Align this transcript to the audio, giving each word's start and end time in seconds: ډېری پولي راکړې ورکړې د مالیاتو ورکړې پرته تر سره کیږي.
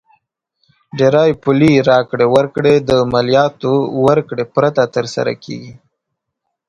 ډېری 0.97 1.31
پولي 1.41 1.73
راکړې 1.89 2.25
ورکړې 2.35 2.75
د 2.89 2.91
مالیاتو 3.11 3.73
ورکړې 4.05 4.45
پرته 4.55 4.83
تر 4.95 5.05
سره 5.15 5.31
کیږي. 5.43 5.73